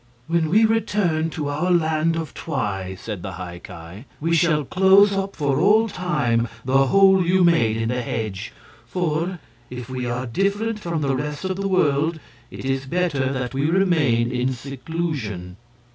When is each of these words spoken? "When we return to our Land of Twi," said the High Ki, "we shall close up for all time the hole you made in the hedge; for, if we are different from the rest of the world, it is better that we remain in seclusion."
"When 0.25 0.49
we 0.49 0.65
return 0.65 1.29
to 1.29 1.47
our 1.49 1.69
Land 1.69 2.15
of 2.15 2.33
Twi," 2.33 2.95
said 2.95 3.21
the 3.21 3.33
High 3.33 3.59
Ki, 3.59 4.05
"we 4.19 4.33
shall 4.33 4.65
close 4.65 5.11
up 5.13 5.35
for 5.35 5.59
all 5.59 5.89
time 5.89 6.47
the 6.65 6.87
hole 6.87 7.23
you 7.23 7.43
made 7.43 7.77
in 7.77 7.89
the 7.89 8.01
hedge; 8.01 8.51
for, 8.87 9.37
if 9.69 9.89
we 9.91 10.07
are 10.07 10.25
different 10.25 10.79
from 10.79 11.01
the 11.01 11.15
rest 11.15 11.45
of 11.45 11.55
the 11.57 11.67
world, 11.67 12.19
it 12.49 12.65
is 12.65 12.87
better 12.87 13.31
that 13.31 13.53
we 13.53 13.69
remain 13.69 14.31
in 14.31 14.53
seclusion." 14.53 15.57